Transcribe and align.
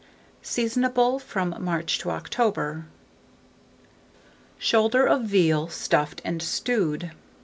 Seasonable 0.41 1.19
from 1.21 1.55
March 1.59 1.99
to 1.99 2.09
October. 2.09 2.87
SHOULDER 4.57 5.05
OF 5.05 5.21
VEAL, 5.25 5.67
Stuffed 5.69 6.23
and 6.25 6.41
Stewed. 6.41 7.11